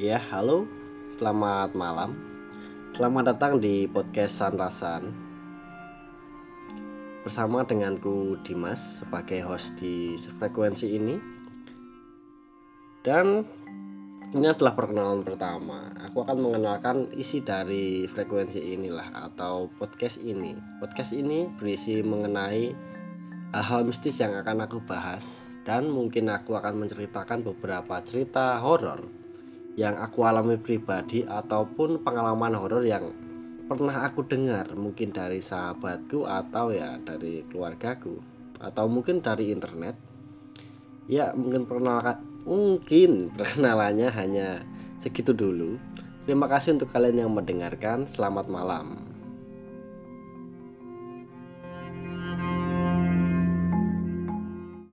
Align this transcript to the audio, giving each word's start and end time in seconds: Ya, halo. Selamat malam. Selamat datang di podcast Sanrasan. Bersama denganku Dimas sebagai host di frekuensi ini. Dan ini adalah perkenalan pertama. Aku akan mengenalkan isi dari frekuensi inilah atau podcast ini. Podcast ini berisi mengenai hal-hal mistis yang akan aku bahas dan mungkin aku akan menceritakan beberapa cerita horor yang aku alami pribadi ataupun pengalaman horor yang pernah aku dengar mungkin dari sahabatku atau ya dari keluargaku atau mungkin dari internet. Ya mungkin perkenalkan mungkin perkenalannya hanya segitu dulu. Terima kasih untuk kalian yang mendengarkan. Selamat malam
Ya, 0.00 0.16
halo. 0.32 0.64
Selamat 1.20 1.76
malam. 1.76 2.16
Selamat 2.96 3.36
datang 3.36 3.60
di 3.60 3.84
podcast 3.84 4.40
Sanrasan. 4.40 5.12
Bersama 7.20 7.60
denganku 7.60 8.40
Dimas 8.40 9.04
sebagai 9.04 9.44
host 9.44 9.76
di 9.76 10.16
frekuensi 10.16 10.96
ini. 10.96 11.20
Dan 13.04 13.44
ini 14.32 14.48
adalah 14.48 14.72
perkenalan 14.72 15.28
pertama. 15.28 15.92
Aku 16.08 16.24
akan 16.24 16.40
mengenalkan 16.40 17.12
isi 17.12 17.44
dari 17.44 18.08
frekuensi 18.08 18.72
inilah 18.72 19.12
atau 19.12 19.68
podcast 19.76 20.24
ini. 20.24 20.56
Podcast 20.80 21.12
ini 21.12 21.52
berisi 21.60 22.00
mengenai 22.00 22.72
hal-hal 23.52 23.84
mistis 23.84 24.16
yang 24.24 24.32
akan 24.40 24.64
aku 24.64 24.80
bahas 24.88 25.52
dan 25.68 25.92
mungkin 25.92 26.32
aku 26.32 26.56
akan 26.56 26.80
menceritakan 26.80 27.44
beberapa 27.44 28.00
cerita 28.00 28.56
horor 28.56 29.21
yang 29.78 29.96
aku 29.96 30.28
alami 30.28 30.60
pribadi 30.60 31.24
ataupun 31.24 32.04
pengalaman 32.04 32.52
horor 32.56 32.84
yang 32.84 33.08
pernah 33.64 34.04
aku 34.04 34.28
dengar 34.28 34.68
mungkin 34.76 35.14
dari 35.16 35.40
sahabatku 35.40 36.28
atau 36.28 36.74
ya 36.74 37.00
dari 37.00 37.40
keluargaku 37.48 38.20
atau 38.60 38.84
mungkin 38.86 39.24
dari 39.24 39.48
internet. 39.48 39.96
Ya 41.08 41.32
mungkin 41.32 41.64
perkenalkan 41.64 42.20
mungkin 42.44 43.10
perkenalannya 43.38 44.08
hanya 44.12 44.48
segitu 45.00 45.32
dulu. 45.32 45.80
Terima 46.22 46.46
kasih 46.46 46.78
untuk 46.78 46.92
kalian 46.92 47.26
yang 47.26 47.32
mendengarkan. 47.34 48.06
Selamat 48.06 48.46
malam 48.46 49.11